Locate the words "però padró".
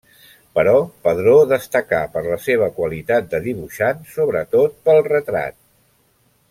0.59-1.35